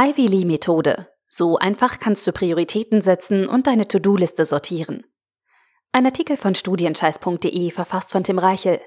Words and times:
Ivy 0.00 0.28
Lee 0.28 0.44
Methode. 0.44 1.08
So 1.26 1.58
einfach 1.58 1.98
kannst 1.98 2.24
du 2.24 2.30
Prioritäten 2.30 3.02
setzen 3.02 3.48
und 3.48 3.66
deine 3.66 3.88
To-Do-Liste 3.88 4.44
sortieren. 4.44 5.04
Ein 5.90 6.06
Artikel 6.06 6.36
von 6.36 6.54
studienscheiß.de 6.54 7.72
verfasst 7.72 8.12
von 8.12 8.22
Tim 8.22 8.38
Reichel. 8.38 8.80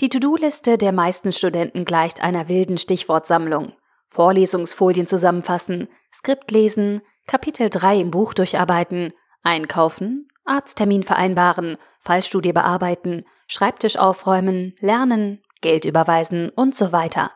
Die 0.00 0.10
To-Do-Liste 0.10 0.76
der 0.76 0.92
meisten 0.92 1.32
Studenten 1.32 1.86
gleicht 1.86 2.22
einer 2.22 2.50
wilden 2.50 2.76
Stichwortsammlung. 2.76 3.72
Vorlesungsfolien 4.08 5.06
zusammenfassen, 5.06 5.88
Skript 6.12 6.50
lesen, 6.50 7.00
Kapitel 7.26 7.70
3 7.70 8.00
im 8.00 8.10
Buch 8.10 8.34
durcharbeiten, 8.34 9.14
einkaufen, 9.42 10.28
Arzttermin 10.44 11.04
vereinbaren, 11.04 11.78
Fallstudie 12.00 12.52
bearbeiten, 12.52 13.24
Schreibtisch 13.46 13.96
aufräumen, 13.96 14.76
lernen, 14.80 15.42
Geld 15.62 15.86
überweisen 15.86 16.50
und 16.50 16.74
so 16.74 16.92
weiter. 16.92 17.32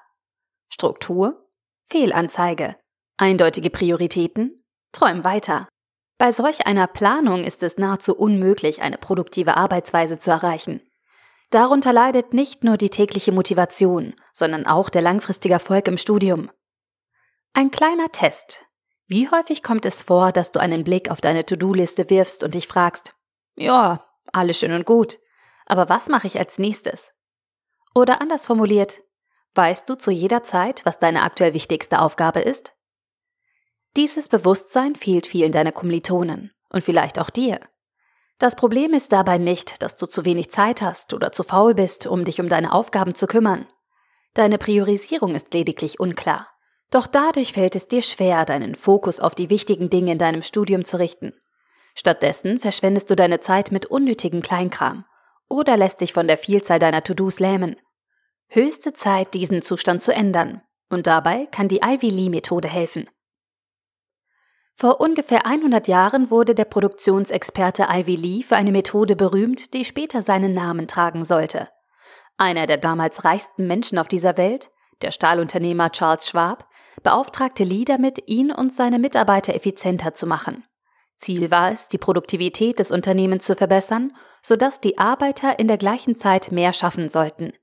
Struktur? 0.69 1.42
Fehlanzeige. 1.93 2.77
Eindeutige 3.19 3.69
Prioritäten? 3.69 4.65
Träum 4.93 5.25
weiter. 5.25 5.69
Bei 6.17 6.33
solch 6.33 6.67
einer 6.67 6.87
Planung 6.87 7.45
ist 7.45 7.63
es 7.63 7.77
nahezu 7.77 8.17
unmöglich, 8.17 8.81
eine 8.81 8.97
produktive 8.97 9.59
Arbeitsweise 9.59 10.19
zu 10.19 10.31
erreichen. 10.31 10.81
Darunter 11.51 11.93
leidet 11.93 12.33
nicht 12.33 12.65
nur 12.65 12.79
die 12.79 12.89
tägliche 12.89 13.31
Motivation, 13.31 14.15
sondern 14.33 14.65
auch 14.65 14.89
der 14.89 15.03
langfristige 15.03 15.53
Erfolg 15.53 15.87
im 15.87 15.99
Studium. 15.99 16.51
Ein 17.53 17.71
kleiner 17.71 18.11
Test. 18.11 18.65
Wie 19.07 19.29
häufig 19.29 19.63
kommt 19.63 19.85
es 19.85 20.03
vor, 20.03 20.33
dass 20.33 20.51
du 20.51 20.61
einen 20.61 20.85
Blick 20.85 21.11
auf 21.11 21.21
deine 21.21 21.45
To-Do-Liste 21.45 22.09
wirfst 22.09 22.43
und 22.43 22.55
dich 22.55 22.69
fragst, 22.69 23.15
ja, 23.55 24.09
alles 24.33 24.59
schön 24.59 24.73
und 24.73 24.87
gut, 24.87 25.19
aber 25.67 25.91
was 25.91 26.09
mache 26.09 26.27
ich 26.27 26.39
als 26.39 26.59
nächstes? 26.59 27.13
Oder 27.95 28.23
anders 28.23 28.47
formuliert, 28.47 29.03
weißt 29.55 29.89
du 29.89 29.95
zu 29.97 30.11
jeder 30.11 30.43
Zeit, 30.43 30.85
was 30.85 30.99
deine 30.99 31.23
aktuell 31.23 31.55
wichtigste 31.55 32.01
Aufgabe 32.01 32.41
ist? 32.41 32.73
Dieses 33.97 34.29
Bewusstsein 34.29 34.95
fehlt 34.95 35.27
vielen 35.27 35.53
deiner 35.53 35.73
Kommilitonen 35.73 36.53
und 36.71 36.83
vielleicht 36.83 37.19
auch 37.19 37.31
dir. 37.31 37.61
Das 38.39 38.57
Problem 38.57 38.95
ist 38.95 39.13
dabei 39.13 39.39
nicht, 39.39 39.83
dass 39.83 39.97
du 39.97 40.07
zu 40.07 40.25
wenig 40.25 40.51
Zeit 40.51 40.83
hast 40.83 41.13
oder 41.15 41.31
zu 41.31 41.43
faul 41.43 41.75
bist, 41.75 42.07
um 42.07 42.25
dich 42.25 42.41
um 42.41 42.49
deine 42.49 42.73
Aufgaben 42.73 43.15
zu 43.15 43.27
kümmern. 43.27 43.67
Deine 44.35 44.59
Priorisierung 44.59 45.35
ist 45.35 45.53
lediglich 45.53 46.01
unklar. 46.01 46.49
Doch 46.91 47.07
dadurch 47.07 47.53
fällt 47.53 47.77
es 47.77 47.87
dir 47.87 48.03
schwer, 48.03 48.45
deinen 48.45 48.75
Fokus 48.75 49.21
auf 49.21 49.35
die 49.35 49.51
wichtigen 49.51 49.91
Dinge 49.91 50.13
in 50.13 50.19
deinem 50.19 50.43
Studium 50.43 50.85
zu 50.85 50.99
richten. 50.99 51.35
Stattdessen 51.95 52.59
verschwendest 52.59 53.11
du 53.11 53.17
deine 53.17 53.41
Zeit 53.41 53.73
mit 53.73 53.87
unnötigem 53.87 54.43
Kleinkram 54.43 55.05
oder 55.49 55.77
lässt 55.77 56.01
dich 56.01 56.13
von 56.13 56.27
der 56.27 56.39
Vielzahl 56.39 56.79
deiner 56.79 57.05
To-Dos 57.05 57.41
lähmen. 57.41 57.77
Höchste 58.55 58.93
Zeit, 58.93 59.33
diesen 59.33 59.63
Zustand 59.63 60.03
zu 60.03 60.13
ändern. 60.13 60.61
Und 60.91 61.07
dabei 61.07 61.47
kann 61.47 61.69
die 61.69 61.81
Ivy 61.83 62.11
Lee 62.11 62.29
Methode 62.29 62.69
helfen. 62.69 63.09
Vor 64.75 65.01
ungefähr 65.01 65.47
100 65.47 65.89
Jahren 65.89 66.31
wurde 66.31 66.55
der 66.55 66.67
Produktionsexperte 66.67 67.87
Ivy 67.89 68.15
Lee 68.15 68.43
für 68.43 68.57
eine 68.57 68.71
Methode 68.71 69.17
berühmt, 69.17 69.73
die 69.73 69.87
später 69.87 70.21
seinen 70.21 70.53
Namen 70.53 70.87
tragen 70.87 71.25
sollte. 71.25 71.71
Einer 72.37 72.67
der 72.67 72.77
damals 72.77 73.25
reichsten 73.25 73.67
Menschen 73.67 73.97
auf 73.97 74.07
dieser 74.07 74.37
Welt, 74.37 74.71
der 75.01 75.13
Stahlunternehmer 75.13 75.91
Charles 75.91 76.29
Schwab, 76.29 76.69
beauftragte 77.03 77.65
Lee 77.65 77.87
damit, 77.87 78.23
ihn 78.27 78.53
und 78.53 78.71
seine 78.75 78.99
Mitarbeiter 78.99 79.55
effizienter 79.55 80.13
zu 80.13 80.27
machen. 80.27 80.63
Ziel 81.17 81.51
war 81.51 81.73
es, 81.73 81.89
die 81.89 81.97
Produktivität 81.97 82.81
des 82.81 82.91
Unternehmens 82.91 83.47
zu 83.47 83.57
verbessern, 83.57 84.15
sodass 84.43 84.79
die 84.79 84.99
Arbeiter 84.99 85.59
in 85.59 85.69
der 85.69 85.79
gleichen 85.79 86.17
Zeit 86.17 86.53
mehr 86.53 86.75
schaffen 86.75 87.09
sollten. 87.09 87.55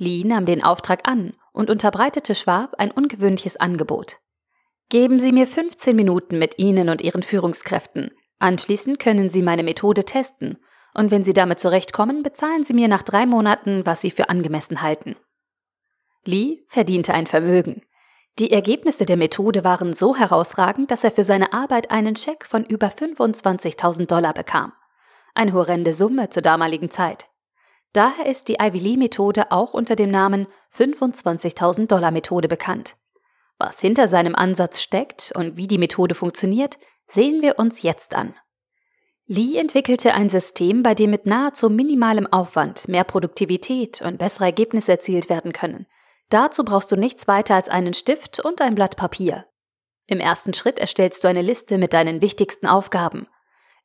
Lee 0.00 0.24
nahm 0.24 0.46
den 0.46 0.64
Auftrag 0.64 1.08
an 1.08 1.34
und 1.52 1.70
unterbreitete 1.70 2.34
Schwab 2.34 2.74
ein 2.78 2.90
ungewöhnliches 2.90 3.56
Angebot. 3.56 4.18
Geben 4.88 5.18
Sie 5.18 5.32
mir 5.32 5.46
15 5.46 5.94
Minuten 5.94 6.38
mit 6.38 6.58
Ihnen 6.58 6.88
und 6.88 7.02
Ihren 7.02 7.22
Führungskräften. 7.22 8.10
Anschließend 8.40 8.98
können 8.98 9.30
Sie 9.30 9.42
meine 9.42 9.62
Methode 9.62 10.04
testen. 10.04 10.58
Und 10.94 11.12
wenn 11.12 11.22
Sie 11.22 11.32
damit 11.32 11.60
zurechtkommen, 11.60 12.22
bezahlen 12.22 12.64
Sie 12.64 12.74
mir 12.74 12.88
nach 12.88 13.02
drei 13.02 13.26
Monaten, 13.26 13.86
was 13.86 14.00
Sie 14.00 14.10
für 14.10 14.28
angemessen 14.28 14.82
halten. 14.82 15.14
Lee 16.24 16.64
verdiente 16.68 17.14
ein 17.14 17.26
Vermögen. 17.26 17.82
Die 18.38 18.50
Ergebnisse 18.50 19.06
der 19.06 19.16
Methode 19.16 19.64
waren 19.64 19.94
so 19.94 20.16
herausragend, 20.16 20.90
dass 20.90 21.04
er 21.04 21.10
für 21.10 21.24
seine 21.24 21.52
Arbeit 21.52 21.90
einen 21.90 22.16
Scheck 22.16 22.44
von 22.44 22.64
über 22.64 22.88
25.000 22.88 24.06
Dollar 24.06 24.34
bekam. 24.34 24.72
Eine 25.34 25.52
horrende 25.52 25.92
Summe 25.92 26.30
zur 26.30 26.42
damaligen 26.42 26.90
Zeit. 26.90 27.29
Daher 27.92 28.26
ist 28.26 28.48
die 28.48 28.56
Ivy 28.60 28.78
Lee 28.78 28.96
Methode 28.96 29.50
auch 29.50 29.74
unter 29.74 29.96
dem 29.96 30.10
Namen 30.10 30.46
25.000 30.76 31.86
Dollar 31.86 32.10
Methode 32.10 32.48
bekannt. 32.48 32.96
Was 33.58 33.80
hinter 33.80 34.08
seinem 34.08 34.34
Ansatz 34.34 34.80
steckt 34.80 35.32
und 35.34 35.56
wie 35.56 35.66
die 35.66 35.78
Methode 35.78 36.14
funktioniert, 36.14 36.78
sehen 37.08 37.42
wir 37.42 37.58
uns 37.58 37.82
jetzt 37.82 38.14
an. 38.14 38.34
Lee 39.26 39.58
entwickelte 39.58 40.14
ein 40.14 40.28
System, 40.28 40.82
bei 40.82 40.94
dem 40.94 41.10
mit 41.10 41.26
nahezu 41.26 41.68
minimalem 41.70 42.26
Aufwand 42.26 42.88
mehr 42.88 43.04
Produktivität 43.04 44.00
und 44.00 44.18
bessere 44.18 44.44
Ergebnisse 44.44 44.92
erzielt 44.92 45.28
werden 45.28 45.52
können– 45.52 45.86
Dazu 46.30 46.64
brauchst 46.64 46.90
du 46.92 46.96
nichts 46.96 47.28
weiter 47.28 47.56
als 47.56 47.68
einen 47.68 47.92
Stift 47.92 48.40
und 48.40 48.62
ein 48.62 48.76
Blatt 48.76 48.96
Papier. 48.96 49.46
Im 50.06 50.20
ersten 50.20 50.54
Schritt 50.54 50.78
erstellst 50.78 51.22
du 51.22 51.28
eine 51.28 51.42
Liste 51.42 51.76
mit 51.76 51.92
deinen 51.92 52.22
wichtigsten 52.22 52.66
Aufgaben. 52.66 53.26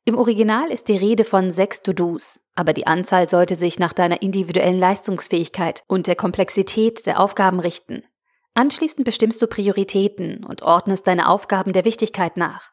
Im 0.06 0.16
Original 0.16 0.70
ist 0.70 0.88
die 0.88 0.96
Rede 0.96 1.24
von 1.24 1.52
sechs 1.52 1.82
To-Dos, 1.82 2.40
aber 2.54 2.72
die 2.72 2.86
Anzahl 2.86 3.28
sollte 3.28 3.56
sich 3.56 3.78
nach 3.78 3.92
deiner 3.92 4.22
individuellen 4.22 4.78
Leistungsfähigkeit 4.78 5.82
und 5.88 6.06
der 6.06 6.16
Komplexität 6.16 7.04
der 7.04 7.20
Aufgaben 7.20 7.60
richten. 7.60 8.02
Anschließend 8.54 9.04
bestimmst 9.04 9.42
du 9.42 9.46
Prioritäten 9.46 10.44
und 10.44 10.62
ordnest 10.62 11.06
deine 11.06 11.28
Aufgaben 11.28 11.74
der 11.74 11.84
Wichtigkeit 11.84 12.38
nach. 12.38 12.70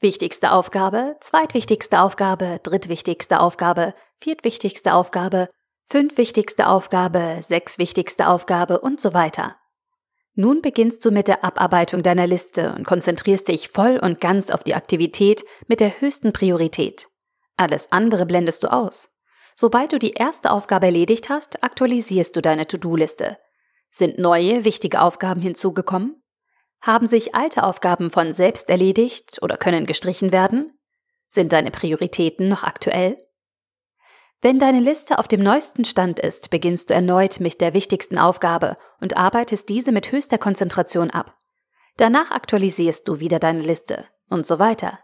Wichtigste 0.00 0.52
Aufgabe, 0.52 1.16
zweitwichtigste 1.20 2.00
Aufgabe, 2.00 2.60
drittwichtigste 2.62 3.40
Aufgabe, 3.40 3.92
viertwichtigste 4.20 4.94
Aufgabe 4.94 5.48
fünf 5.88 6.18
wichtigste 6.18 6.66
Aufgabe, 6.66 7.38
sechs 7.42 7.78
wichtigste 7.78 8.26
Aufgabe 8.26 8.80
und 8.80 9.00
so 9.00 9.14
weiter. 9.14 9.56
Nun 10.38 10.60
beginnst 10.60 11.02
du 11.04 11.10
mit 11.10 11.28
der 11.28 11.44
Abarbeitung 11.44 12.02
deiner 12.02 12.26
Liste 12.26 12.74
und 12.76 12.86
konzentrierst 12.86 13.48
dich 13.48 13.68
voll 13.70 13.98
und 13.98 14.20
ganz 14.20 14.50
auf 14.50 14.62
die 14.62 14.74
Aktivität 14.74 15.44
mit 15.66 15.80
der 15.80 16.00
höchsten 16.00 16.34
Priorität. 16.34 17.08
Alles 17.56 17.90
andere 17.90 18.26
blendest 18.26 18.62
du 18.62 18.70
aus. 18.70 19.08
Sobald 19.54 19.94
du 19.94 19.98
die 19.98 20.12
erste 20.12 20.50
Aufgabe 20.50 20.86
erledigt 20.86 21.30
hast, 21.30 21.64
aktualisierst 21.64 22.36
du 22.36 22.42
deine 22.42 22.66
To-Do-Liste. 22.66 23.38
Sind 23.90 24.18
neue, 24.18 24.66
wichtige 24.66 25.00
Aufgaben 25.00 25.40
hinzugekommen? 25.40 26.22
Haben 26.82 27.06
sich 27.06 27.34
alte 27.34 27.62
Aufgaben 27.62 28.10
von 28.10 28.34
selbst 28.34 28.68
erledigt 28.68 29.38
oder 29.40 29.56
können 29.56 29.86
gestrichen 29.86 30.32
werden? 30.32 30.70
Sind 31.28 31.52
deine 31.52 31.70
Prioritäten 31.70 32.48
noch 32.48 32.62
aktuell? 32.62 33.16
Wenn 34.46 34.60
deine 34.60 34.78
Liste 34.78 35.18
auf 35.18 35.26
dem 35.26 35.42
neuesten 35.42 35.84
Stand 35.84 36.20
ist, 36.20 36.50
beginnst 36.50 36.88
du 36.88 36.94
erneut 36.94 37.40
mit 37.40 37.60
der 37.60 37.74
wichtigsten 37.74 38.16
Aufgabe 38.16 38.76
und 39.00 39.16
arbeitest 39.16 39.68
diese 39.68 39.90
mit 39.90 40.12
höchster 40.12 40.38
Konzentration 40.38 41.10
ab. 41.10 41.36
Danach 41.96 42.30
aktualisierst 42.30 43.08
du 43.08 43.18
wieder 43.18 43.40
deine 43.40 43.62
Liste 43.62 44.06
und 44.30 44.46
so 44.46 44.60
weiter. 44.60 45.00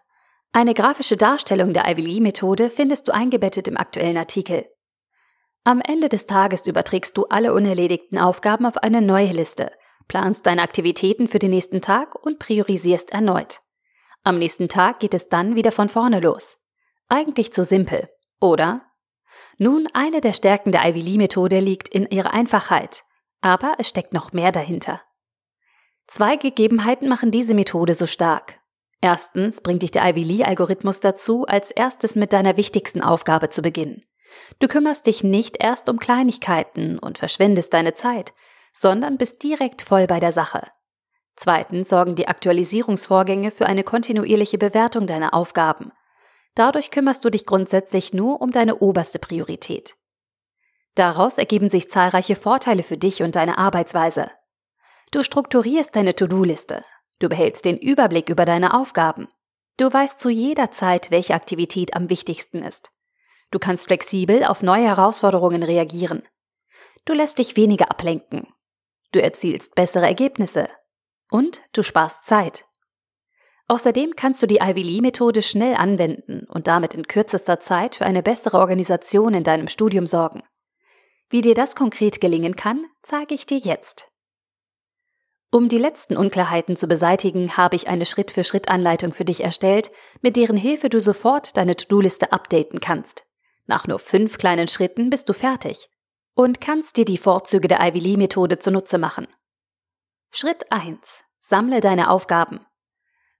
Eine 0.53 0.75
grafische 0.75 1.17
Darstellung 1.17 1.73
der 1.73 1.91
Ivy 1.91 2.03
Lee 2.03 2.21
Methode 2.21 2.71
findest 2.71 3.09
du 3.09 3.13
eingebettet 3.13 3.67
im 3.67 3.77
aktuellen 3.77 4.17
Artikel. 4.17 4.65
Am 5.65 5.81
Ende 5.81 6.09
des 6.09 6.27
Tages 6.27 6.65
überträgst 6.69 7.19
du 7.19 7.25
alle 7.25 7.53
unerledigten 7.53 8.19
Aufgaben 8.19 8.65
auf 8.65 8.77
eine 8.77 9.03
neue 9.03 9.33
Liste, 9.33 9.73
planst 10.07 10.47
deine 10.47 10.63
Aktivitäten 10.63 11.27
für 11.27 11.41
den 11.41 11.51
nächsten 11.51 11.81
Tag 11.81 12.15
und 12.25 12.39
priorisierst 12.39 13.11
erneut. 13.11 13.59
Am 14.23 14.39
nächsten 14.39 14.69
Tag 14.69 15.01
geht 15.01 15.15
es 15.15 15.29
dann 15.29 15.57
wieder 15.57 15.73
von 15.73 15.89
vorne 15.89 16.21
los. 16.21 16.59
Eigentlich 17.09 17.53
zu 17.53 17.65
simpel, 17.65 18.09
oder? 18.41 18.83
Nun, 19.59 19.87
eine 19.93 20.21
der 20.21 20.33
Stärken 20.33 20.73
der 20.73 20.85
Ivy 20.89 21.01
Lee 21.01 21.19
Methode 21.19 21.61
liegt 21.61 21.89
in 21.89 22.07
ihrer 22.07 22.33
Einfachheit, 22.33 23.05
aber 23.41 23.77
es 23.79 23.89
steckt 23.89 24.13
noch 24.13 24.33
mehr 24.33 24.53
dahinter. 24.53 25.01
Zwei 26.07 26.37
Gegebenheiten 26.37 27.09
machen 27.09 27.31
diese 27.31 27.55
Methode 27.55 27.95
so 27.95 28.07
stark. 28.07 28.61
Erstens 29.01 29.61
bringt 29.61 29.83
dich 29.83 29.91
der 29.91 30.09
Ivy 30.09 30.23
Lee 30.23 30.45
Algorithmus 30.45 31.01
dazu, 31.01 31.47
als 31.47 31.71
erstes 31.71 32.15
mit 32.15 32.33
deiner 32.33 32.57
wichtigsten 32.57 33.03
Aufgabe 33.03 33.51
zu 33.51 33.63
beginnen. 33.63 34.05
Du 34.59 34.69
kümmerst 34.69 35.07
dich 35.07 35.25
nicht 35.25 35.57
erst 35.63 35.89
um 35.89 35.99
Kleinigkeiten 35.99 36.99
und 36.99 37.19
verschwendest 37.19 37.75
deine 37.75 37.95
Zeit, 37.95 38.33
sondern 38.73 39.19
bist 39.19 39.43
direkt 39.43 39.83
voll 39.83 40.07
bei 40.07 40.21
der 40.21 40.33
Sache. 40.33 40.67
Zweitens 41.37 41.89
sorgen 41.89 42.15
die 42.15 42.29
Aktualisierungsvorgänge 42.29 43.51
für 43.51 43.67
eine 43.67 43.85
kontinuierliche 43.85 44.59
Bewertung 44.59 45.07
deiner 45.07 45.35
Aufgaben. 45.35 45.93
Dadurch 46.55 46.91
kümmerst 46.91 47.25
du 47.25 47.31
dich 47.31 47.47
grundsätzlich 47.47 48.13
nur 48.13 48.41
um 48.41 48.53
deine 48.53 48.79
oberste 48.79 49.19
Priorität. 49.19 49.97
Daraus 50.95 51.39
ergeben 51.39 51.71
sich 51.71 51.91
zahlreiche 51.91 52.37
Vorteile 52.37 52.83
für 52.83 52.99
dich 52.99 53.23
und 53.23 53.37
deine 53.37 53.57
Arbeitsweise. 53.57 54.31
Du 55.11 55.23
strukturierst 55.23 55.97
deine 55.97 56.15
To-Do-Liste. 56.15 56.83
Du 57.19 57.29
behältst 57.29 57.65
den 57.65 57.79
Überblick 57.79 58.29
über 58.29 58.45
deine 58.45 58.75
Aufgaben. 58.75 59.29
Du 59.79 59.91
weißt 59.93 60.19
zu 60.19 60.29
jeder 60.29 60.71
Zeit, 60.71 61.11
welche 61.11 61.35
Aktivität 61.35 61.95
am 61.95 62.11
wichtigsten 62.11 62.63
ist. 62.63 62.91
Du 63.51 63.59
kannst 63.59 63.87
flexibel 63.87 64.45
auf 64.45 64.63
neue 64.63 64.85
Herausforderungen 64.85 65.63
reagieren. 65.63 66.23
Du 67.05 67.15
lässt 67.15 67.39
dich 67.39 67.57
weniger 67.57 67.91
ablenken. 67.91 68.47
Du 69.13 69.23
erzielst 69.23 69.75
bessere 69.75 70.07
Ergebnisse. 70.07 70.69
Und 71.31 71.63
du 71.73 71.83
sparst 71.83 72.25
Zeit. 72.25 72.67
Außerdem 73.69 74.15
kannst 74.17 74.43
du 74.43 74.47
die 74.47 74.59
Ivy 74.61 74.83
Lee-Methode 74.83 75.43
schnell 75.43 75.75
anwenden 75.75 76.47
und 76.49 76.67
damit 76.67 76.95
in 76.95 77.07
kürzester 77.07 77.61
Zeit 77.61 77.95
für 77.95 78.05
eine 78.05 78.23
bessere 78.23 78.59
Organisation 78.59 79.35
in 79.35 79.45
deinem 79.45 79.69
Studium 79.69 80.07
sorgen. 80.07 80.43
Wie 81.31 81.41
dir 81.41 81.55
das 81.55 81.75
konkret 81.75 82.21
gelingen 82.21 82.57
kann, 82.57 82.85
zeige 83.03 83.35
ich 83.35 83.47
dir 83.47 83.59
jetzt. 83.59 84.13
Um 85.51 85.69
die 85.69 85.79
letzten 85.79 86.17
Unklarheiten 86.17 86.77
zu 86.77 86.87
beseitigen, 86.87 87.57
habe 87.57 87.77
ich 87.77 87.89
eine 87.89 88.07
Schritt-für-Schritt-Anleitung 88.07 89.13
für 89.13 89.25
dich 89.25 89.45
erstellt, 89.45 89.91
mit 90.23 90.37
deren 90.37 90.57
Hilfe 90.57 90.89
du 90.89 90.99
sofort 90.99 91.57
deine 91.57 91.77
To-Do-Liste 91.77 92.33
updaten 92.33 92.81
kannst. 92.81 93.25
Nach 93.67 93.87
nur 93.87 93.99
fünf 93.99 94.39
kleinen 94.39 94.69
Schritten 94.69 95.11
bist 95.11 95.29
du 95.29 95.35
fertig 95.35 95.91
und 96.35 96.61
kannst 96.61 96.97
dir 96.97 97.05
die 97.05 97.19
Vorzüge 97.19 97.69
der 97.69 97.81
Ivy 97.81 97.99
Lee-Methode 97.99 98.59
zunutze 98.59 98.99
machen. 98.99 99.27
Schritt 100.31 100.73
1. 100.73 101.25
Sammle 101.41 101.81
deine 101.81 102.09
Aufgaben. 102.11 102.61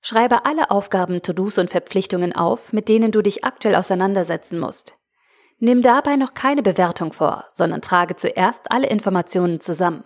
Schreibe 0.03 0.45
alle 0.45 0.71
Aufgaben, 0.73 1.23
To-Dos 1.23 1.59
und 1.59 1.71
Verpflichtungen 1.71 2.35
auf, 2.35 2.73
mit 2.73 2.89
denen 2.89 3.13
du 3.13 3.23
dich 3.23 3.45
aktuell 3.45 3.77
auseinandersetzen 3.77 4.59
musst. 4.59 4.99
Nimm 5.59 5.81
dabei 5.81 6.17
noch 6.17 6.35
keine 6.35 6.63
Bewertung 6.63 7.13
vor, 7.13 7.45
sondern 7.55 7.83
trage 7.83 8.17
zuerst 8.17 8.73
alle 8.73 8.89
Informationen 8.89 9.61
zusammen. 9.61 10.03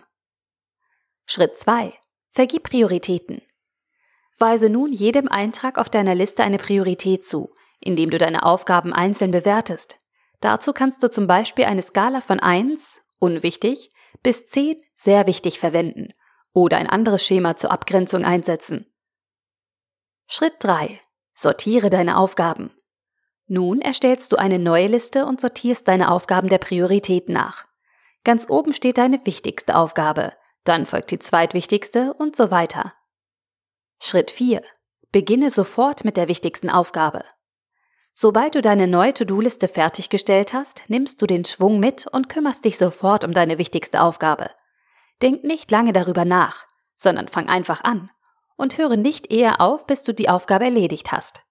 Schritt 1.25 1.57
2. 1.57 1.93
Vergib 2.31 2.63
Prioritäten. 2.63 3.41
Weise 4.37 4.69
nun 4.69 4.93
jedem 4.93 5.27
Eintrag 5.27 5.79
auf 5.79 5.89
deiner 5.89 6.13
Liste 6.13 6.43
eine 6.43 6.59
Priorität 6.59 7.25
zu, 7.25 7.55
indem 7.79 8.11
du 8.11 8.19
deine 8.19 8.43
Aufgaben 8.43 8.93
einzeln 8.93 9.31
bewertest. 9.31 9.97
Dazu 10.41 10.73
kannst 10.73 11.01
du 11.01 11.09
zum 11.09 11.25
Beispiel 11.25 11.65
eine 11.65 11.81
Skala 11.81 12.21
von 12.21 12.39
1, 12.39 13.01
unwichtig, 13.17 13.91
bis 14.21 14.45
10, 14.45 14.77
sehr 14.93 15.25
wichtig 15.25 15.57
verwenden 15.57 16.13
oder 16.53 16.77
ein 16.77 16.87
anderes 16.87 17.25
Schema 17.25 17.55
zur 17.55 17.71
Abgrenzung 17.71 18.25
einsetzen. 18.25 18.85
Schritt 20.29 20.55
3. 20.59 20.99
Sortiere 21.33 21.89
deine 21.89 22.17
Aufgaben. 22.17 22.71
Nun 23.47 23.79
erstellst 23.79 24.33
du 24.33 24.35
eine 24.35 24.59
neue 24.59 24.87
Liste 24.87 25.25
und 25.25 25.39
sortierst 25.39 25.87
deine 25.87 26.11
Aufgaben 26.11 26.49
der 26.49 26.57
Priorität 26.57 27.29
nach. 27.29 27.65
Ganz 28.25 28.45
oben 28.49 28.73
steht 28.73 28.97
deine 28.97 29.25
wichtigste 29.25 29.77
Aufgabe, 29.77 30.33
dann 30.65 30.85
folgt 30.85 31.11
die 31.11 31.19
zweitwichtigste 31.19 32.13
und 32.13 32.35
so 32.35 32.51
weiter. 32.51 32.93
Schritt 34.01 34.29
4. 34.29 34.61
Beginne 35.13 35.49
sofort 35.49 36.03
mit 36.03 36.17
der 36.17 36.27
wichtigsten 36.27 36.69
Aufgabe. 36.69 37.23
Sobald 38.11 38.55
du 38.55 38.61
deine 38.61 38.87
neue 38.87 39.13
To-Do-Liste 39.13 39.69
fertiggestellt 39.69 40.51
hast, 40.51 40.83
nimmst 40.89 41.21
du 41.21 41.25
den 41.25 41.45
Schwung 41.45 41.79
mit 41.79 42.05
und 42.05 42.27
kümmerst 42.27 42.65
dich 42.65 42.77
sofort 42.77 43.23
um 43.23 43.31
deine 43.31 43.59
wichtigste 43.59 44.01
Aufgabe. 44.01 44.51
Denk 45.21 45.45
nicht 45.45 45.71
lange 45.71 45.93
darüber 45.93 46.25
nach, 46.25 46.65
sondern 46.97 47.29
fang 47.29 47.47
einfach 47.47 47.85
an 47.85 48.09
und 48.57 48.77
höre 48.77 48.97
nicht 48.97 49.31
eher 49.31 49.61
auf, 49.61 49.87
bis 49.87 50.03
du 50.03 50.13
die 50.13 50.29
Aufgabe 50.29 50.65
erledigt 50.65 51.11
hast. 51.11 51.43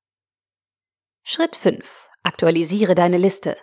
Schritt 1.23 1.56
5. 1.56 2.08
Aktualisiere 2.23 2.94
deine 2.94 3.17
Liste. 3.19 3.56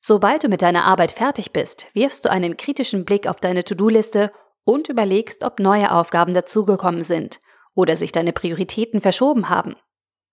Sobald 0.00 0.44
du 0.44 0.48
mit 0.48 0.62
deiner 0.62 0.84
Arbeit 0.84 1.12
fertig 1.12 1.52
bist, 1.52 1.86
wirfst 1.94 2.24
du 2.24 2.30
einen 2.30 2.56
kritischen 2.56 3.04
Blick 3.04 3.26
auf 3.26 3.40
deine 3.40 3.64
To-Do-Liste 3.64 4.30
und 4.64 4.88
überlegst, 4.88 5.42
ob 5.42 5.58
neue 5.58 5.90
Aufgaben 5.90 6.34
dazugekommen 6.34 7.02
sind 7.02 7.40
oder 7.74 7.96
sich 7.96 8.12
deine 8.12 8.32
Prioritäten 8.32 9.00
verschoben 9.00 9.48
haben. 9.48 9.76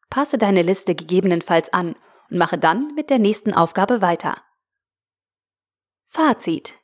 Passe 0.10 0.38
deine 0.38 0.62
Liste 0.62 0.96
gegebenenfalls 0.96 1.72
an 1.74 1.96
und 2.30 2.38
mache 2.38 2.58
dann 2.58 2.94
mit 2.96 3.10
der 3.10 3.20
nächsten 3.20 3.54
Aufgabe 3.54 4.02
weiter. 4.02 4.42
Fazit. 6.06 6.76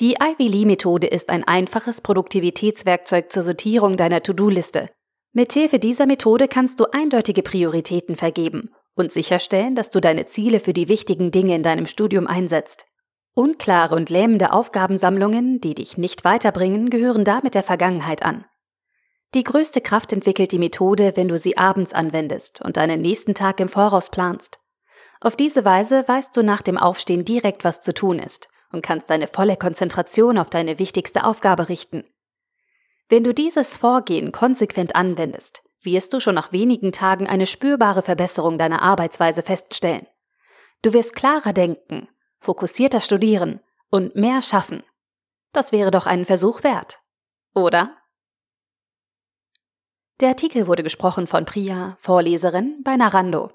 Die 0.00 0.14
Ivy 0.22 0.46
Lee 0.46 0.64
Methode 0.64 1.08
ist 1.08 1.28
ein 1.28 1.42
einfaches 1.42 2.00
Produktivitätswerkzeug 2.02 3.32
zur 3.32 3.42
Sortierung 3.42 3.96
deiner 3.96 4.22
To-Do-Liste. 4.22 4.90
Mithilfe 5.32 5.80
dieser 5.80 6.06
Methode 6.06 6.46
kannst 6.46 6.78
du 6.78 6.84
eindeutige 6.92 7.42
Prioritäten 7.42 8.14
vergeben 8.14 8.70
und 8.94 9.10
sicherstellen, 9.10 9.74
dass 9.74 9.90
du 9.90 10.00
deine 10.00 10.26
Ziele 10.26 10.60
für 10.60 10.72
die 10.72 10.88
wichtigen 10.88 11.32
Dinge 11.32 11.56
in 11.56 11.64
deinem 11.64 11.86
Studium 11.86 12.28
einsetzt. 12.28 12.86
Unklare 13.34 13.96
und 13.96 14.08
lähmende 14.08 14.52
Aufgabensammlungen, 14.52 15.60
die 15.60 15.74
dich 15.74 15.98
nicht 15.98 16.24
weiterbringen, 16.24 16.90
gehören 16.90 17.24
damit 17.24 17.56
der 17.56 17.64
Vergangenheit 17.64 18.22
an. 18.22 18.44
Die 19.34 19.42
größte 19.42 19.80
Kraft 19.80 20.12
entwickelt 20.12 20.52
die 20.52 20.60
Methode, 20.60 21.14
wenn 21.16 21.26
du 21.26 21.36
sie 21.36 21.58
abends 21.58 21.92
anwendest 21.92 22.62
und 22.64 22.76
deinen 22.76 23.00
nächsten 23.00 23.34
Tag 23.34 23.58
im 23.58 23.68
Voraus 23.68 24.10
planst. 24.10 24.58
Auf 25.20 25.34
diese 25.34 25.64
Weise 25.64 26.06
weißt 26.06 26.36
du 26.36 26.44
nach 26.44 26.62
dem 26.62 26.78
Aufstehen 26.78 27.24
direkt, 27.24 27.64
was 27.64 27.80
zu 27.80 27.92
tun 27.92 28.20
ist 28.20 28.48
und 28.72 28.82
kannst 28.82 29.10
deine 29.10 29.28
volle 29.28 29.56
Konzentration 29.56 30.38
auf 30.38 30.50
deine 30.50 30.78
wichtigste 30.78 31.24
Aufgabe 31.24 31.68
richten. 31.68 32.04
Wenn 33.08 33.24
du 33.24 33.32
dieses 33.32 33.76
Vorgehen 33.76 34.32
konsequent 34.32 34.94
anwendest, 34.94 35.62
wirst 35.82 36.12
du 36.12 36.20
schon 36.20 36.34
nach 36.34 36.52
wenigen 36.52 36.92
Tagen 36.92 37.26
eine 37.26 37.46
spürbare 37.46 38.02
Verbesserung 38.02 38.58
deiner 38.58 38.82
Arbeitsweise 38.82 39.42
feststellen. 39.42 40.06
Du 40.82 40.92
wirst 40.92 41.14
klarer 41.14 41.52
denken, 41.52 42.08
fokussierter 42.38 43.00
studieren 43.00 43.60
und 43.90 44.16
mehr 44.16 44.42
schaffen. 44.42 44.82
Das 45.52 45.72
wäre 45.72 45.90
doch 45.90 46.06
einen 46.06 46.26
Versuch 46.26 46.62
wert, 46.62 47.00
oder? 47.54 47.96
Der 50.20 50.30
Artikel 50.30 50.66
wurde 50.66 50.82
gesprochen 50.82 51.26
von 51.26 51.44
Priya, 51.44 51.96
Vorleserin 52.00 52.82
bei 52.84 52.96
Narando. 52.96 53.52